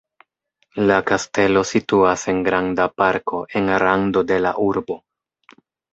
La 0.91 0.95
kastelo 1.09 1.61
situas 1.73 2.23
en 2.33 2.41
granda 2.47 2.87
parko 3.03 3.43
en 3.61 3.69
rando 3.85 4.25
de 4.33 4.41
la 4.47 4.59
urbo. 4.71 4.99